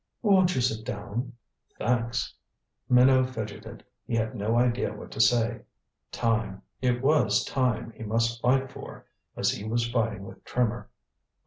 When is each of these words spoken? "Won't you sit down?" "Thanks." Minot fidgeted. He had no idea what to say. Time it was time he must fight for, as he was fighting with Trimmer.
"Won't 0.23 0.55
you 0.55 0.61
sit 0.61 0.83
down?" 0.83 1.33
"Thanks." 1.77 2.33
Minot 2.89 3.29
fidgeted. 3.29 3.83
He 4.07 4.15
had 4.15 4.33
no 4.33 4.57
idea 4.57 4.91
what 4.95 5.11
to 5.11 5.21
say. 5.21 5.59
Time 6.11 6.63
it 6.81 7.03
was 7.03 7.45
time 7.45 7.91
he 7.95 8.01
must 8.01 8.41
fight 8.41 8.71
for, 8.71 9.05
as 9.37 9.51
he 9.51 9.63
was 9.63 9.91
fighting 9.91 10.23
with 10.25 10.43
Trimmer. 10.43 10.89